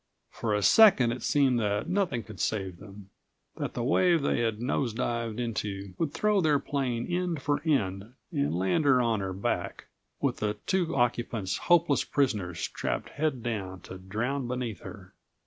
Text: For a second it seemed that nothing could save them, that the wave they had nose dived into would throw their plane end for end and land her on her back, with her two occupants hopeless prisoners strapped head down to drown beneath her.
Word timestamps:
For 0.31 0.55
a 0.55 0.63
second 0.63 1.11
it 1.11 1.21
seemed 1.21 1.59
that 1.59 1.87
nothing 1.87 2.23
could 2.23 2.39
save 2.39 2.77
them, 2.77 3.11
that 3.57 3.75
the 3.75 3.83
wave 3.83 4.23
they 4.23 4.39
had 4.39 4.59
nose 4.59 4.95
dived 4.95 5.39
into 5.39 5.93
would 5.99 6.11
throw 6.11 6.41
their 6.41 6.57
plane 6.57 7.05
end 7.07 7.43
for 7.43 7.61
end 7.63 8.15
and 8.31 8.57
land 8.57 8.85
her 8.85 8.99
on 8.99 9.19
her 9.19 9.31
back, 9.31 9.85
with 10.19 10.39
her 10.39 10.55
two 10.65 10.95
occupants 10.95 11.57
hopeless 11.69 12.03
prisoners 12.03 12.59
strapped 12.61 13.09
head 13.09 13.43
down 13.43 13.81
to 13.81 13.99
drown 13.99 14.47
beneath 14.47 14.79
her. 14.79 15.13